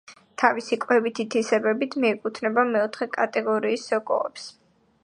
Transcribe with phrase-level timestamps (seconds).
[0.43, 4.53] თავისი კვებითი თვისებებით მიეკუთვნება მეოთხე კატეგორიის სოკოებს.